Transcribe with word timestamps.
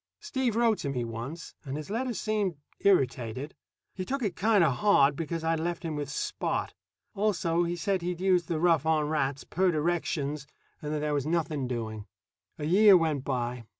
Steve 0.19 0.55
wrote 0.55 0.79
to 0.79 0.89
me 0.89 1.05
once, 1.05 1.53
and 1.63 1.77
his 1.77 1.91
letter 1.91 2.11
seemed 2.11 2.55
irritated. 2.79 3.53
He 3.93 4.03
took 4.03 4.23
it 4.23 4.35
kind 4.35 4.63
of 4.63 4.77
hard 4.77 5.15
because 5.15 5.43
I'd 5.43 5.59
left 5.59 5.83
him 5.83 5.95
with 5.95 6.09
Spot. 6.09 6.73
Also, 7.13 7.65
he 7.65 7.75
said 7.75 8.01
he'd 8.01 8.19
used 8.19 8.47
the 8.47 8.59
"rough 8.59 8.87
on 8.87 9.09
rats," 9.09 9.43
per 9.43 9.69
directions, 9.69 10.47
and 10.81 10.91
that 10.91 11.01
there 11.01 11.13
was 11.13 11.27
nothing 11.27 11.67
doing. 11.67 12.07
A 12.57 12.65
year 12.65 12.97
went 12.97 13.23
by. 13.23 13.65